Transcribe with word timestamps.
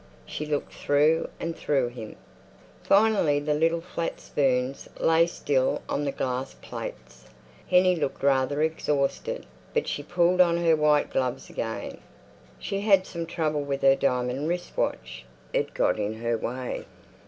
She 0.25 0.47
looked 0.47 0.73
through 0.73 1.29
and 1.39 1.55
through 1.55 1.89
him. 1.89 2.15
Finally 2.81 3.39
the 3.39 3.53
little 3.53 3.81
flat 3.81 4.19
spoons 4.19 4.89
lay 4.99 5.27
still 5.27 5.83
on 5.87 6.05
the 6.05 6.11
glass 6.11 6.55
plates. 6.55 7.25
Hennie 7.69 7.95
looked 7.97 8.23
rather 8.23 8.63
exhausted, 8.63 9.45
but 9.75 9.87
she 9.87 10.01
pulled 10.01 10.41
on 10.41 10.57
her 10.57 10.75
white 10.75 11.11
gloves 11.11 11.51
again. 11.51 11.99
She 12.57 12.79
had 12.81 13.05
some 13.05 13.27
trouble 13.27 13.61
with 13.61 13.83
her 13.83 13.95
diamond 13.95 14.47
wrist 14.47 14.75
watch; 14.75 15.23
it 15.53 15.75
got 15.75 15.99
in 15.99 16.15
her 16.15 16.35
way. 16.35 16.85